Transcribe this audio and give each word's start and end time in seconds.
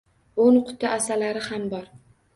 O`n 0.45 0.57
quti 0.69 0.89
asalari 0.93 1.45
ham 1.53 1.69
bor 1.75 1.89